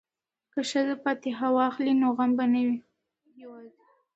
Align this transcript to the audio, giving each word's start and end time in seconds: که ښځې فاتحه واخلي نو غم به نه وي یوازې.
که 0.53 0.61
ښځې 0.69 0.95
فاتحه 1.03 1.47
واخلي 1.57 1.93
نو 2.01 2.07
غم 2.17 2.31
به 2.37 2.45
نه 2.53 2.61
وي 2.67 2.77
یوازې. 3.41 3.71